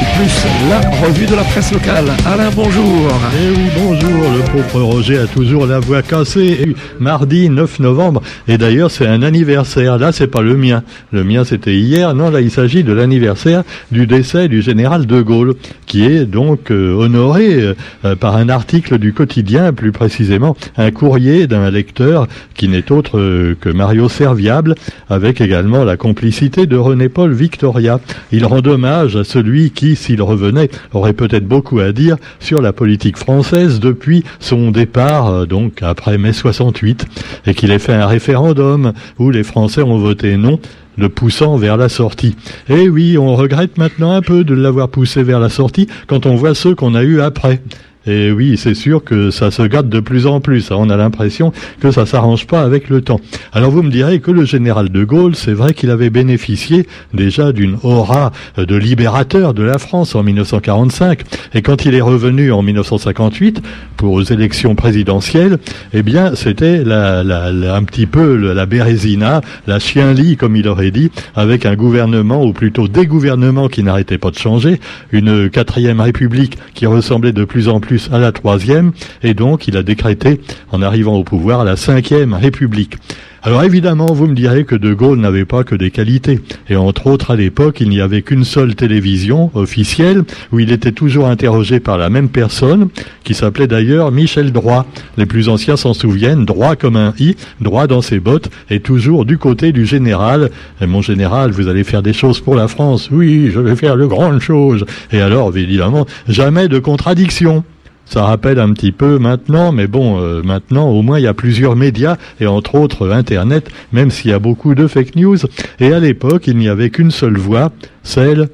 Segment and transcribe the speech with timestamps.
[0.00, 0.09] Merci.
[0.20, 2.04] La revue de la presse locale.
[2.26, 3.08] Alain, bonjour.
[3.32, 4.24] Eh oui, bonjour.
[4.30, 6.74] Le pauvre Roger a toujours la voix cassée.
[6.98, 8.20] Mardi 9 novembre.
[8.46, 9.96] Et d'ailleurs, c'est un anniversaire.
[9.96, 10.82] Là, c'est pas le mien.
[11.10, 12.14] Le mien, c'était hier.
[12.14, 13.62] Non, là, il s'agit de l'anniversaire
[13.92, 15.54] du décès du général de Gaulle,
[15.86, 17.74] qui est donc euh, honoré
[18.04, 23.18] euh, par un article du quotidien, plus précisément un courrier d'un lecteur qui n'est autre
[23.18, 24.74] euh, que Mario Serviable,
[25.08, 28.00] avec également la complicité de René-Paul Victoria.
[28.32, 32.72] Il rend hommage à celui qui, s'il revenait, aurait peut-être beaucoup à dire sur la
[32.72, 37.06] politique française depuis son départ, euh, donc après mai 68,
[37.46, 40.58] et qu'il ait fait un référendum où les Français ont voté non
[40.98, 42.34] le poussant vers la sortie.
[42.68, 46.34] Et oui, on regrette maintenant un peu de l'avoir poussé vers la sortie quand on
[46.34, 47.60] voit ceux qu'on a eu après.
[48.06, 50.70] Et oui, c'est sûr que ça se gâte de plus en plus.
[50.70, 53.20] On a l'impression que ça s'arrange pas avec le temps.
[53.52, 57.52] Alors vous me direz que le général de Gaulle, c'est vrai qu'il avait bénéficié déjà
[57.52, 61.20] d'une aura de libérateur de la France en 1945.
[61.54, 63.60] Et quand il est revenu en 1958
[63.98, 65.58] pour aux élections présidentielles,
[65.92, 71.66] eh bien, c'était un petit peu la Bérésina, la chien-lit, comme il aurait dit, avec
[71.66, 74.80] un gouvernement, ou plutôt des gouvernements qui n'arrêtaient pas de changer,
[75.12, 79.76] une quatrième république qui ressemblait de plus en plus à la troisième, et donc il
[79.76, 80.40] a décrété,
[80.72, 82.96] en arrivant au pouvoir, la cinquième République.
[83.42, 86.40] Alors évidemment, vous me direz que De Gaulle n'avait pas que des qualités.
[86.68, 90.92] Et entre autres, à l'époque, il n'y avait qu'une seule télévision officielle où il était
[90.92, 92.90] toujours interrogé par la même personne,
[93.24, 94.84] qui s'appelait d'ailleurs Michel Droit.
[95.16, 99.24] Les plus anciens s'en souviennent, droit comme un i, droit dans ses bottes, et toujours
[99.24, 100.50] du côté du général.
[100.86, 103.08] Mon général, vous allez faire des choses pour la France.
[103.10, 104.84] Oui, je vais faire de grandes choses.
[105.12, 107.64] Et alors, évidemment, jamais de contradiction.
[108.10, 111.32] Ça rappelle un petit peu maintenant, mais bon, euh, maintenant au moins il y a
[111.32, 115.36] plusieurs médias et entre autres Internet, même s'il y a beaucoup de fake news.
[115.78, 117.70] Et à l'époque, il n'y avait qu'une seule voix,
[118.02, 118.48] celle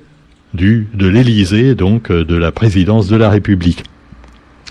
[0.52, 3.82] du de l'Élysée, donc euh, de la présidence de la République.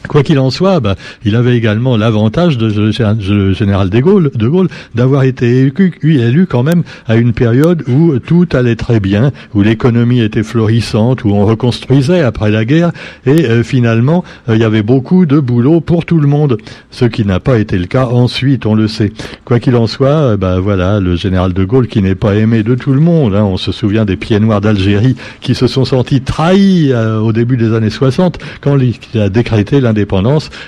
[0.08, 4.48] Quoi qu'il en soit, bah, il avait également l'avantage de le général de Gaulle, de
[4.48, 5.72] Gaulle d'avoir été
[6.04, 11.24] élu, quand même à une période où tout allait très bien, où l'économie était florissante,
[11.24, 12.92] où on reconstruisait après la guerre,
[13.26, 16.58] et euh, finalement euh, il y avait beaucoup de boulot pour tout le monde,
[16.92, 19.12] ce qui n'a pas été le cas ensuite, on le sait.
[19.44, 22.64] Quoi qu'il en soit, euh, bah voilà, le général de Gaulle qui n'est pas aimé
[22.64, 25.86] de tout le monde, hein, on se souvient des pieds noirs d'Algérie qui se sont
[25.86, 29.80] sentis trahis au début des années 60 quand il a décrété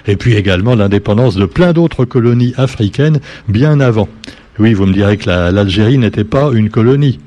[0.08, 4.08] et puis également l'indépendance de plein d'autres colonies africaines bien avant.
[4.60, 7.20] Oui, vous me direz que l'Algérie n'était pas une colonie.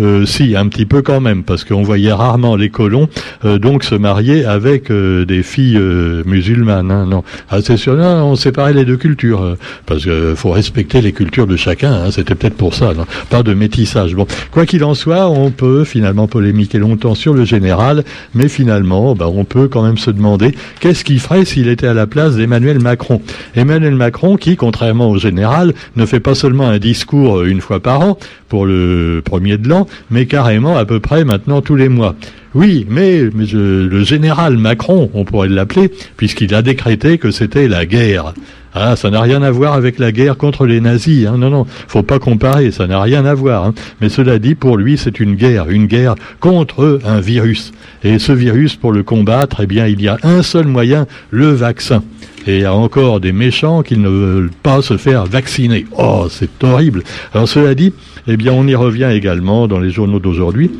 [0.00, 3.08] Euh, si, un petit peu quand même, parce qu'on voyait rarement les colons
[3.44, 5.78] euh, donc se marier avec euh, des filles
[6.24, 6.90] musulmanes.
[6.90, 11.00] Hein, non, ah, c'est sûr, non, on séparait les deux cultures, parce qu'il faut respecter
[11.00, 11.92] les cultures de chacun.
[11.92, 14.14] Hein, C'était peut-être pour ça, non pas de métissage.
[14.14, 18.04] Bon, quoi qu'il en soit, on peut finalement polémiquer longtemps sur le général,
[18.34, 21.94] mais finalement, bah, on peut quand même se demander qu'est-ce qu'il ferait s'il était à
[21.94, 23.20] la place d'Emmanuel Macron.
[23.54, 28.00] Emmanuel Macron, qui, contrairement au général, ne fait pas seulement un discours une fois par
[28.00, 32.14] an pour le premier de l'an mais carrément à peu près maintenant tous les mois.
[32.54, 38.34] Oui, mais, le général Macron, on pourrait l'appeler, puisqu'il a décrété que c'était la guerre.
[38.74, 41.26] Ah, ça n'a rien à voir avec la guerre contre les nazis.
[41.26, 41.36] Hein.
[41.36, 43.66] Non, non, faut pas comparer, ça n'a rien à voir.
[43.66, 43.74] Hein.
[44.00, 47.72] Mais cela dit, pour lui, c'est une guerre, une guerre contre un virus.
[48.02, 51.48] Et ce virus, pour le combattre, eh bien, il y a un seul moyen, le
[51.48, 52.02] vaccin.
[52.46, 55.86] Et il y a encore des méchants qui ne veulent pas se faire vacciner.
[55.96, 57.02] Oh, c'est horrible.
[57.34, 57.92] Alors cela dit,
[58.26, 60.70] eh bien, on y revient également dans les journaux d'aujourd'hui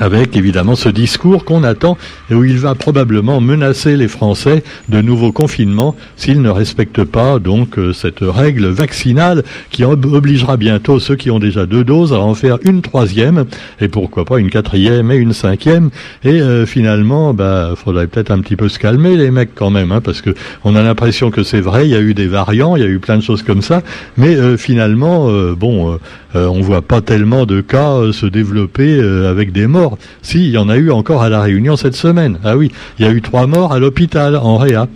[0.00, 1.96] avec évidemment ce discours qu'on attend
[2.30, 7.38] et où il va probablement menacer les Français de nouveaux confinements s'ils ne respectent pas
[7.38, 12.18] donc euh, cette règle vaccinale qui obligera bientôt ceux qui ont déjà deux doses à
[12.18, 13.44] en faire une troisième
[13.80, 15.90] et pourquoi pas une quatrième et une cinquième.
[16.24, 19.92] Et euh, finalement bah faudrait peut-être un petit peu se calmer les mecs quand même
[19.92, 20.30] hein, parce que
[20.64, 22.88] on a l'impression que c'est vrai il y a eu des variants il y a
[22.88, 23.82] eu plein de choses comme ça.
[24.16, 25.98] Mais euh, finalement bon
[26.34, 30.68] on voit pas tellement de cas se développer avec des morts si, il y en
[30.68, 32.38] a eu encore à La Réunion cette semaine.
[32.44, 34.88] Ah oui, il y a eu trois morts à l'hôpital, en Réa.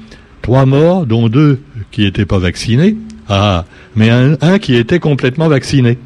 [0.43, 1.59] Trois morts, dont deux
[1.91, 2.97] qui n'étaient pas vaccinés.
[3.29, 3.65] Ah,
[3.97, 5.99] mais un, qui était complètement vacciné.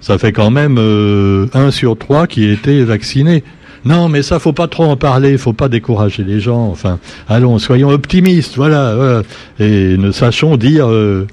[0.00, 3.42] Ça fait quand même euh, un sur trois qui était vacciné.
[3.84, 6.68] Non, mais ça, faut pas trop en parler, faut pas décourager les gens.
[6.68, 6.98] Enfin,
[7.28, 9.22] allons, soyons optimistes, voilà,
[9.58, 11.26] et ne sachons dire euh,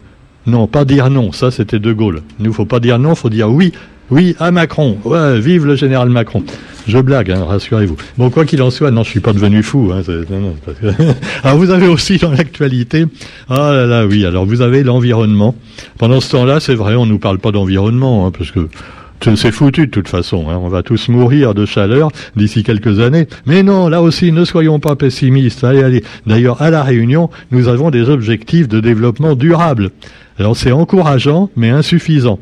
[0.50, 1.32] non, pas dire non.
[1.32, 2.22] Ça, c'était De Gaulle.
[2.40, 3.72] Nous, faut pas dire non, faut dire oui,
[4.12, 4.98] oui à Macron.
[5.38, 6.44] Vive le général Macron.
[6.88, 7.98] Je blague, hein, rassurez-vous.
[8.18, 9.92] Bon, quoi qu'il en soit, non, je suis pas devenu fou.
[9.94, 10.02] Hein,
[11.44, 13.06] alors, vous avez aussi dans l'actualité,
[13.48, 15.54] ah là là, oui, alors vous avez l'environnement.
[16.00, 18.68] Pendant ce temps-là, c'est vrai, on nous parle pas d'environnement, hein, parce que
[19.36, 20.46] c'est foutu de toute façon.
[20.48, 23.28] On va tous mourir de chaleur d'ici quelques années.
[23.46, 25.66] Mais non, là aussi, ne soyons pas pessimistes.
[26.26, 29.92] D'ailleurs, à la Réunion, nous avons des objectifs de développement durable.
[30.40, 32.40] Alors c'est encourageant, mais insuffisant.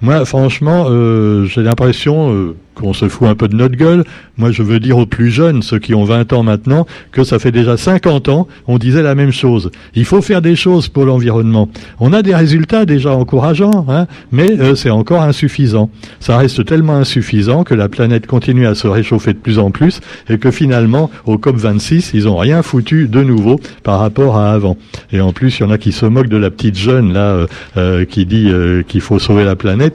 [0.00, 4.04] Moi, franchement, euh, j'ai l'impression, euh, qu'on se fout un peu de notre gueule.
[4.36, 7.38] Moi, je veux dire aux plus jeunes, ceux qui ont 20 ans maintenant, que ça
[7.38, 9.70] fait déjà 50 ans, on disait la même chose.
[9.94, 11.68] Il faut faire des choses pour l'environnement.
[11.98, 15.90] On a des résultats déjà encourageants, hein, mais euh, c'est encore insuffisant.
[16.20, 20.00] Ça reste tellement insuffisant que la planète continue à se réchauffer de plus en plus
[20.28, 24.76] et que finalement, au COP26, ils ont rien foutu de nouveau par rapport à avant.
[25.12, 27.30] Et en plus, il y en a qui se moquent de la petite jeune là
[27.32, 27.46] euh,
[27.76, 28.50] euh, qui dit
[28.86, 29.87] qu'il faut sauver la planète.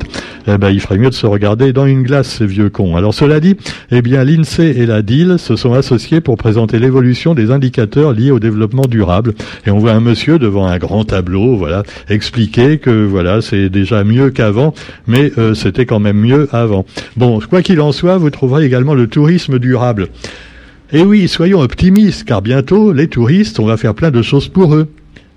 [0.47, 3.39] Eh ben, il ferait mieux de se regarder dans une glace, ces vieux alors cela
[3.39, 3.55] dit,
[3.91, 8.31] eh bien l'INSEE et la DIL se sont associés pour présenter l'évolution des indicateurs liés
[8.31, 9.33] au développement durable.
[9.65, 14.03] Et on voit un monsieur devant un grand tableau, voilà, expliquer que voilà, c'est déjà
[14.03, 14.73] mieux qu'avant,
[15.07, 16.85] mais euh, c'était quand même mieux avant.
[17.15, 20.07] Bon, quoi qu'il en soit, vous trouverez également le tourisme durable.
[20.91, 24.75] Et oui, soyons optimistes, car bientôt, les touristes, on va faire plein de choses pour
[24.75, 24.87] eux.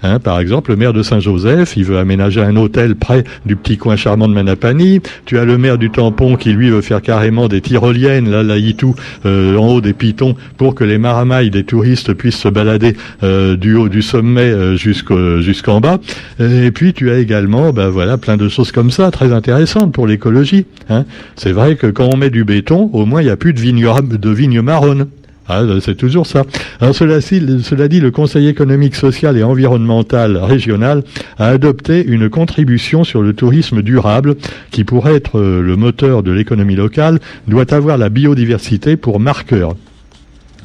[0.02, 3.78] Hein, par exemple, le maire de Saint-Joseph, il veut aménager un hôtel près du petit
[3.78, 5.00] coin charmant de Manapani.
[5.24, 8.56] Tu as le maire du Tampon qui, lui, veut faire carrément des tyroliennes, là, là,
[8.76, 8.94] tout,
[9.24, 13.56] euh, en haut des pitons, pour que les maramailles des touristes puissent se balader euh,
[13.56, 15.98] du haut du sommet euh, jusqu'en bas.
[16.40, 20.06] Et puis, tu as également, ben voilà, plein de choses comme ça, très intéressantes pour
[20.06, 20.66] l'écologie.
[20.90, 21.04] Hein.
[21.36, 23.60] C'est vrai que quand on met du béton, au moins, il n'y a plus de
[23.60, 25.06] vignes, de vignes marronnes.
[25.48, 26.44] Ah, c'est toujours ça.
[26.80, 31.04] Alors cela, cela dit, le Conseil économique, social et environnemental régional
[31.38, 34.34] a adopté une contribution sur le tourisme durable
[34.70, 39.76] qui pourrait être euh, le moteur de l'économie locale, doit avoir la biodiversité pour marqueur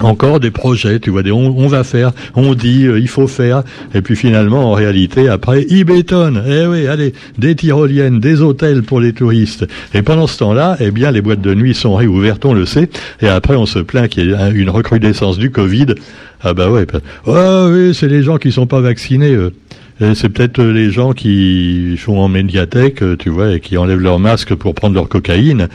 [0.05, 3.63] encore des projets, tu vois, des on, va faire, on dit, euh, il faut faire,
[3.93, 6.43] et puis finalement, en réalité, après, ils bétonnent.
[6.47, 9.65] Eh oui, allez, des tyroliennes, des hôtels pour les touristes.
[9.93, 12.89] Et pendant ce temps-là, eh bien, les boîtes de nuit sont réouvertes, on le sait,
[13.21, 15.87] et après, on se plaint qu'il y ait une recrudescence du Covid.
[16.43, 16.87] Ah bah ouais,
[17.27, 19.37] oh, oui, c'est les gens qui sont pas vaccinés.
[20.15, 24.55] C'est peut-être les gens qui sont en médiathèque, tu vois, et qui enlèvent leur masque
[24.55, 25.67] pour prendre leur cocaïne.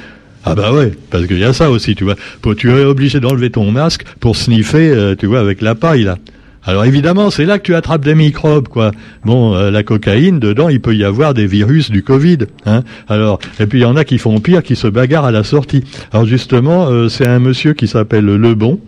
[0.49, 2.15] Ah bah ouais, parce qu'il y a ça aussi, tu vois.
[2.57, 6.19] tu es obligé d'enlever ton masque pour sniffer, euh, tu vois, avec la paille là.
[6.63, 8.93] Alors évidemment, c'est là que tu attrapes des microbes, quoi.
[9.25, 12.39] Bon, euh, la cocaïne, dedans, il peut y avoir des virus du Covid.
[12.65, 12.83] Hein.
[13.09, 15.43] Alors, et puis il y en a qui font pire, qui se bagarrent à la
[15.43, 15.83] sortie.
[16.13, 18.79] Alors justement, euh, c'est un monsieur qui s'appelle Lebon,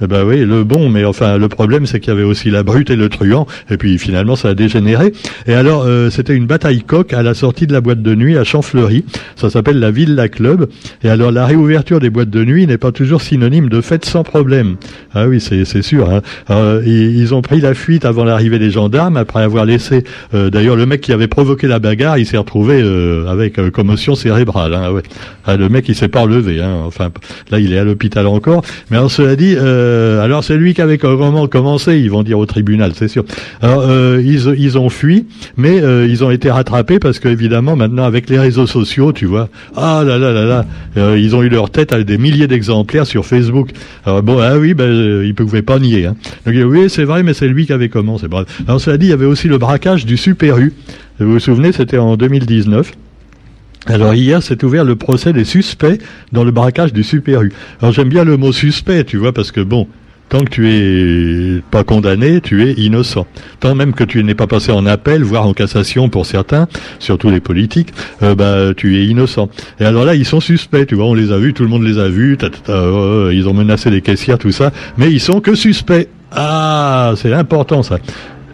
[0.00, 2.62] eh ben oui, le bon, mais enfin le problème c'est qu'il y avait aussi la
[2.62, 5.12] brute et le truand, et puis finalement ça a dégénéré.
[5.46, 8.36] Et alors euh, c'était une bataille coque à la sortie de la boîte de nuit
[8.38, 9.04] à Champfleury.
[9.34, 10.68] Ça s'appelle la Villa Club.
[11.02, 14.22] Et alors la réouverture des boîtes de nuit n'est pas toujours synonyme de fête sans
[14.22, 14.76] problème.
[15.14, 16.10] Ah oui, c'est sûr.
[16.10, 16.22] Hein.
[16.50, 20.04] Euh, ils, ont pris la fuite avant l'arrivée des gendarmes après avoir laissé.
[20.32, 22.82] Euh, d'ailleurs le mec qui avait provoqué la bagarre, il s'est retrouvé
[23.28, 24.74] avec commotion cérébrale.
[24.74, 25.02] Hein, ouais.
[25.44, 26.62] ah, le mec il s'est pas relevé.
[26.62, 26.82] Hein.
[26.84, 27.10] Enfin
[27.50, 28.62] là il est à l'hôpital encore.
[28.90, 29.56] Mais alors cela dit.
[29.56, 29.87] Euh,
[30.22, 33.24] alors c'est lui qui avait commencé, ils vont dire au tribunal, c'est sûr.
[33.62, 35.26] Alors euh, ils, ils ont fui,
[35.56, 39.48] mais euh, ils ont été rattrapés parce qu'évidemment maintenant avec les réseaux sociaux, tu vois,
[39.76, 40.64] ah là là là
[40.96, 43.70] là, ils ont eu leur tête à des milliers d'exemplaires sur Facebook.
[44.04, 46.06] Alors bon, ah oui, ben ils pouvaient pas nier.
[46.06, 46.16] Hein.
[46.46, 48.26] Donc oui, c'est vrai, mais c'est lui qui avait commencé.
[48.66, 50.72] Alors cela dit, il y avait aussi le braquage du Super U.
[51.20, 52.92] Vous vous souvenez, c'était en 2019.
[53.88, 55.98] Alors hier s'est ouvert le procès des suspects
[56.30, 57.52] dans le braquage du Super U.
[57.80, 59.88] Alors j'aime bien le mot suspect, tu vois, parce que bon,
[60.28, 63.26] tant que tu es pas condamné, tu es innocent.
[63.60, 66.68] Tant même que tu n'es pas passé en appel, voire en cassation pour certains,
[66.98, 69.48] surtout les politiques, euh, bah tu es innocent.
[69.80, 71.84] Et alors là, ils sont suspects, tu vois, on les a vus, tout le monde
[71.84, 72.36] les a vus,
[72.68, 76.08] ils ont menacé les caissières, tout ça, mais ils sont que suspects.
[76.30, 77.98] Ah, c'est important ça.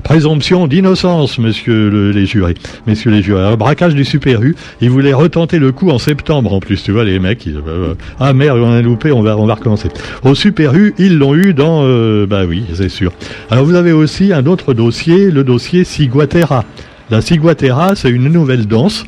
[0.05, 2.55] Présomption d'innocence, monsieur les jurés.
[2.87, 3.43] Messieurs les jurés.
[3.43, 4.55] Un braquage du Super U.
[4.81, 6.83] Ils voulaient retenter le coup en septembre en plus.
[6.83, 7.47] Tu vois, les mecs.
[7.47, 9.89] Ils, euh, ah merde, on a loupé, on va, on va recommencer.
[10.23, 11.81] Au Super U, ils l'ont eu dans...
[11.85, 13.13] Euh, bah oui, c'est sûr.
[13.51, 16.65] Alors vous avez aussi un autre dossier, le dossier Ciguatera.
[17.11, 19.05] La Ciguatera, c'est une nouvelle danse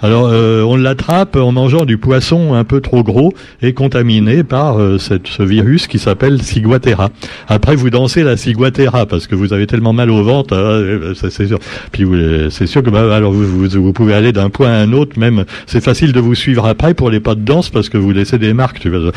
[0.00, 4.80] alors euh, on l'attrape en mangeant du poisson un peu trop gros et contaminé par
[4.80, 7.10] euh, ce virus qui s'appelle ciguatera.
[7.48, 11.46] Après vous dansez la ciguatera parce que vous avez tellement mal au ventre, hein, c'est
[11.46, 11.58] sûr.
[11.90, 12.06] Puis
[12.50, 15.44] c'est sûr que bah, alors vous, vous, pouvez aller d'un point à un autre, même
[15.66, 18.38] c'est facile de vous suivre après pour les pas de danse parce que vous laissez
[18.38, 18.78] des marques.
[18.78, 19.10] Tu vois.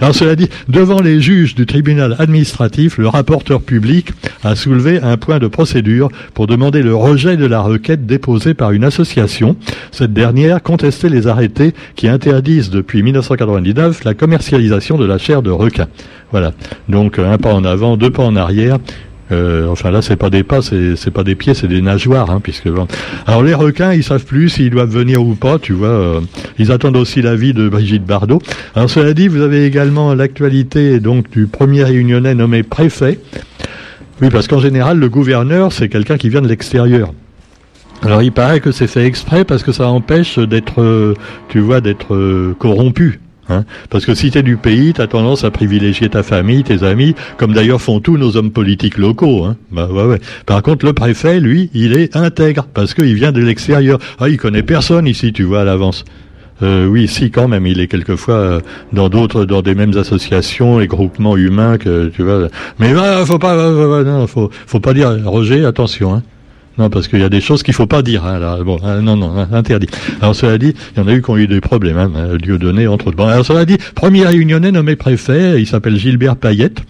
[0.00, 4.10] Alors cela dit, devant les juges du tribunal administratif, le rapporteur public
[4.44, 8.70] a soulevé un point de procédure pour demander le rejet de la requête déposée par
[8.70, 9.56] une association.
[9.90, 10.27] Cette dernière
[10.62, 15.88] contestait les arrêtés qui interdisent depuis 1999 la commercialisation de la chair de requin.
[16.30, 16.52] Voilà.
[16.88, 18.78] Donc un pas en avant, deux pas en arrière.
[19.30, 22.40] Euh, enfin là, c'est pas des pas, c'est pas des pieds, c'est des nageoires, hein,
[22.42, 22.68] puisque.
[23.26, 25.88] Alors les requins, ils savent plus s'ils doivent venir ou pas, tu vois.
[25.88, 26.20] euh,
[26.58, 28.40] ils attendent aussi l'avis de Brigitte Bardot.
[28.74, 33.18] Alors cela dit, vous avez également l'actualité donc du premier réunionnais nommé préfet.
[34.20, 37.12] Oui, parce qu'en général, le gouverneur, c'est quelqu'un qui vient de l'extérieur.
[38.02, 41.14] Alors il paraît que c'est fait exprès parce que ça empêche d'être,
[41.48, 43.20] tu vois, d'être euh, corrompu.
[43.50, 46.62] Hein parce que si tu es du pays, tu as tendance à privilégier ta famille,
[46.62, 49.44] tes amis, comme d'ailleurs font tous nos hommes politiques locaux.
[49.44, 50.20] Hein bah, ouais, ouais.
[50.46, 53.98] Par contre, le préfet, lui, il est intègre, parce qu'il vient de l'extérieur.
[54.20, 56.04] Ah, il connaît personne ici, tu vois, à l'avance.
[56.62, 58.60] Euh, oui, si, quand même, il est quelquefois euh,
[58.92, 62.48] dans d'autres, dans des mêmes associations et groupements humains que, tu vois.
[62.78, 66.22] Mais euh, faut pas, euh, euh, non, faut, faut pas dire, Roger, attention, hein.
[66.78, 68.24] Non, parce qu'il y a des choses qu'il faut pas dire.
[68.24, 68.58] Hein, là.
[68.62, 69.88] Bon, hein, non, non, hein, interdit.
[70.20, 71.98] Alors cela dit, il y en a eu qui ont eu des problèmes.
[71.98, 73.16] Hein, Dieu donné entre autres.
[73.16, 76.82] Bon, alors cela dit, premier réunionnais nommé préfet, il s'appelle Gilbert Payette.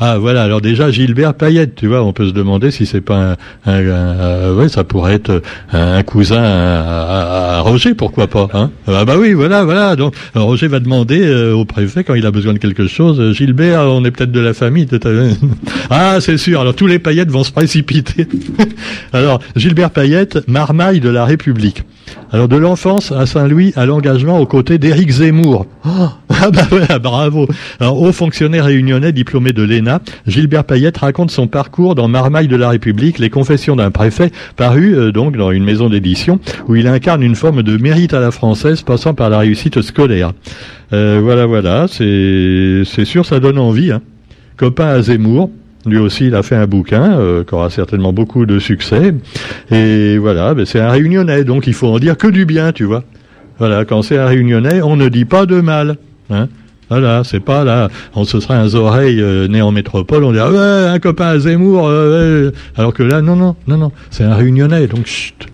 [0.00, 3.16] Ah voilà, alors déjà Gilbert Payette, tu vois, on peut se demander si c'est pas
[3.16, 3.32] un,
[3.64, 5.40] un, euh, ouais, ça pourrait être
[5.72, 9.94] un, un cousin à, Roger, pourquoi pas hein Ah bah oui, voilà, voilà.
[9.94, 13.20] Donc euh, Roger va demander euh, au préfet quand il a besoin de quelque chose.
[13.20, 14.88] euh, Gilbert, on est peut-être de la famille.
[15.90, 16.60] ah, c'est sûr.
[16.60, 18.26] Alors tous les Payettes vont se précipiter.
[19.12, 21.84] alors Gilbert Payette, marmaille de la République.
[22.34, 25.66] Alors de l'enfance à Saint-Louis à l'engagement aux côtés d'Éric Zemmour.
[25.86, 27.46] Oh, ah bah ah, bravo.
[27.78, 32.56] Alors haut fonctionnaire réunionnais diplômé de l'ENA, Gilbert Payette raconte son parcours dans Marmaille de
[32.56, 36.88] la République, les confessions d'un préfet, paru euh, donc dans une maison d'édition où il
[36.88, 40.32] incarne une forme de mérite à la française passant par la réussite scolaire.
[40.92, 43.92] Euh, voilà, voilà, c'est c'est sûr, ça donne envie.
[43.92, 44.02] Hein.
[44.56, 45.50] Copain à Zemmour,
[45.86, 49.14] lui aussi, il a fait un bouquin euh, qui aura certainement beaucoup de succès.
[49.70, 52.84] Et voilà, ben, c'est un réunionnais, donc il faut en dire que du bien, tu
[52.84, 53.04] vois.
[53.58, 55.96] Voilà, quand c'est un réunionnais, on ne dit pas de mal.
[56.30, 56.48] Hein.
[56.90, 60.50] Voilà, c'est pas là, on se serait un oreille euh, né en métropole, on dirait
[60.50, 64.34] ouais, un copain à Zemmour, euh, alors que là, non, non, non, non, c'est un
[64.34, 65.46] réunionnais, donc chut,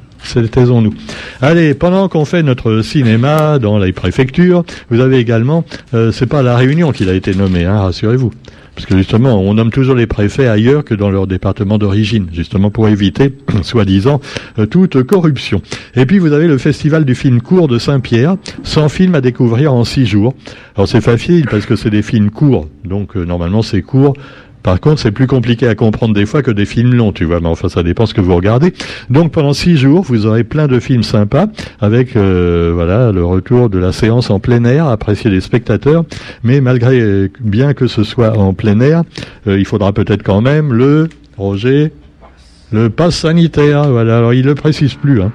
[0.50, 0.95] taisons-nous.
[1.41, 6.43] Allez, pendant qu'on fait notre cinéma dans les préfectures, vous avez également, euh, c'est pas
[6.43, 8.31] la Réunion qu'il a été nommé, hein, rassurez-vous.
[8.75, 12.71] Parce que justement, on nomme toujours les préfets ailleurs que dans leur département d'origine, justement
[12.71, 14.21] pour éviter, soi-disant,
[14.59, 15.61] euh, toute corruption.
[15.97, 19.75] Et puis vous avez le festival du film court de Saint-Pierre, 100 films à découvrir
[19.75, 20.35] en 6 jours.
[20.77, 24.15] Alors c'est facile parce que c'est des films courts, donc euh, normalement c'est court.
[24.62, 27.40] Par contre, c'est plus compliqué à comprendre des fois que des films longs, tu vois.
[27.40, 28.73] Mais enfin, ça dépend ce que vous regardez.
[29.09, 31.47] Donc, pendant six jours, vous aurez plein de films sympas,
[31.81, 36.05] avec euh, voilà le retour de la séance en plein air, apprécié des spectateurs.
[36.43, 39.02] Mais malgré bien que ce soit en plein air,
[39.47, 41.93] euh, il faudra peut-être quand même le Roger,
[42.71, 43.88] le pass sanitaire.
[43.88, 44.19] Voilà.
[44.19, 45.23] Alors, il le précise plus.
[45.23, 45.33] Hein.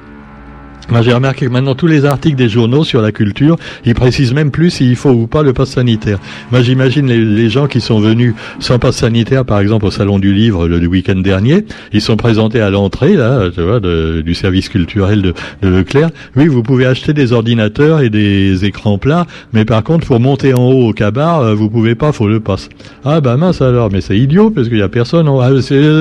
[0.90, 4.34] Moi, j'ai remarqué que maintenant tous les articles des journaux sur la culture, ils précisent
[4.34, 6.20] même plus s'il faut ou pas le pass sanitaire.
[6.52, 10.20] Moi, j'imagine les, les gens qui sont venus sans pass sanitaire, par exemple au salon
[10.20, 14.70] du livre le, week-end dernier, ils sont présentés à l'entrée là, tu vois, du service
[14.70, 16.10] culturel de, Leclerc.
[16.36, 20.54] Oui, vous pouvez acheter des ordinateurs et des écrans plats, mais par contre, pour monter
[20.54, 22.70] en haut au cabar, euh, vous pouvez pas, faut le pass.
[23.04, 25.30] Ah bah mince alors, mais c'est idiot parce qu'il y a personne.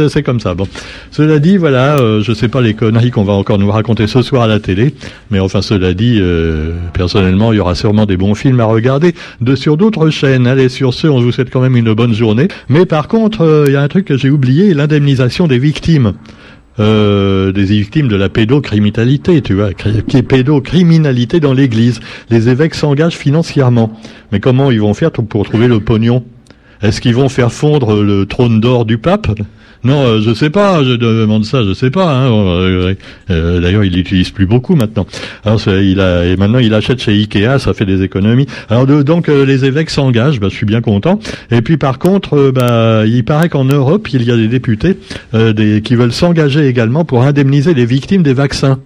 [0.09, 0.55] C'est comme ça.
[0.55, 0.67] Bon,
[1.11, 4.23] cela dit, voilà, euh, je sais pas les conneries qu'on va encore nous raconter ce
[4.23, 4.74] soir à la télé,
[5.31, 9.15] mais enfin cela dit, euh, personnellement, il y aura sûrement des bons films à regarder
[9.41, 10.47] de sur d'autres chaînes.
[10.47, 12.49] Allez, sur ce, on vous souhaite quand même une bonne journée.
[12.69, 16.15] Mais par contre, euh, il y a un truc que j'ai oublié, l'indemnisation des victimes.
[16.81, 22.01] Euh, des victimes de la pédocriminalité, tu vois, qui est pédocriminalité dans l'Église.
[22.31, 23.97] Les évêques s'engagent financièrement.
[24.33, 26.25] Mais comment ils vont faire pour trouver le pognon?
[26.83, 29.29] Est-ce qu'ils vont faire fondre le trône d'or du pape?
[29.85, 30.83] Non, euh, je sais pas.
[30.83, 32.11] Je demande ça, je sais pas.
[32.11, 32.31] hein.
[32.33, 32.95] Euh,
[33.31, 35.07] euh, D'ailleurs, il l'utilise plus beaucoup maintenant.
[35.45, 38.47] Alors, il a, et maintenant, il achète chez Ikea, ça fait des économies.
[38.71, 40.41] Alors, donc, les évêques s'engagent.
[40.41, 41.19] Bah, je suis bien content.
[41.51, 44.97] Et puis, par contre, bah, il paraît qu'en Europe, il y a des députés
[45.33, 48.79] qui veulent s'engager également pour indemniser les victimes des vaccins.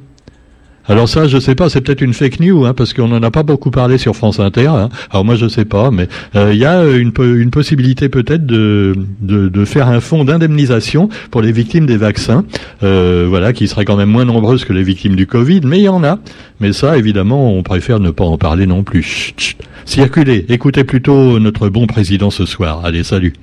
[0.88, 3.30] Alors ça, je sais pas, c'est peut-être une fake news, hein, parce qu'on n'en a
[3.30, 4.68] pas beaucoup parlé sur France Inter.
[4.68, 4.88] hein.
[5.10, 8.46] Alors moi, je sais pas, mais euh, il y a une, po- une possibilité peut-être
[8.46, 12.44] de, de, de faire un fonds d'indemnisation pour les victimes des vaccins,
[12.82, 15.84] euh, voilà, qui seraient quand même moins nombreuses que les victimes du Covid, mais il
[15.84, 16.18] y en a.
[16.60, 19.02] Mais ça, évidemment, on préfère ne pas en parler non plus.
[19.02, 19.56] Chut, chut.
[19.84, 22.82] Circulez, écoutez plutôt notre bon président ce soir.
[22.84, 23.34] Allez, salut.